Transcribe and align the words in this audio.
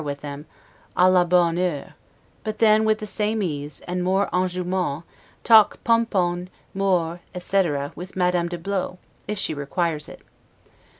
with 0.03 0.21
them, 0.21 0.47
'a 0.97 1.07
la 1.07 1.23
bonne 1.23 1.57
heure'; 1.57 1.93
but 2.43 2.57
then, 2.57 2.83
with 2.85 2.97
the 2.97 3.05
same 3.05 3.43
ease, 3.43 3.81
and 3.81 4.03
more 4.03 4.27
'enjouement', 4.33 5.03
talk 5.43 5.77
'pom 5.83 6.07
pons, 6.07 6.49
moires', 6.73 7.19
etc., 7.35 7.91
with 7.95 8.15
Madame 8.15 8.49
de 8.49 8.57
Blot, 8.57 8.97
if 9.27 9.37
she 9.37 9.53
requires 9.53 10.09
it. 10.09 10.23